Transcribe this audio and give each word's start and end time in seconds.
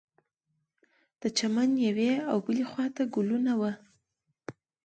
د 1.21 1.23
چمن 1.37 1.69
یوې 1.87 2.11
او 2.29 2.37
بلې 2.45 2.63
خوا 2.69 2.85
ته 2.95 3.03
ګلونه 3.15 3.53
وه. 3.61 3.71